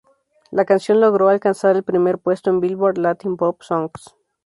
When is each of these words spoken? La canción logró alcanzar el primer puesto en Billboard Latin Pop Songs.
La 0.49 0.65
canción 0.65 0.99
logró 0.99 1.29
alcanzar 1.29 1.75
el 1.75 1.83
primer 1.83 2.17
puesto 2.17 2.49
en 2.49 2.59
Billboard 2.59 2.97
Latin 2.97 3.37
Pop 3.37 3.61
Songs. 3.61 4.15